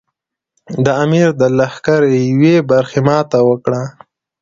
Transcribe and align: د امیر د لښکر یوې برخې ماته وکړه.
د 0.85 0.87
امیر 1.03 1.27
د 1.41 1.43
لښکر 1.57 2.01
یوې 2.29 2.55
برخې 2.71 2.99
ماته 3.07 3.39
وکړه. 3.49 3.81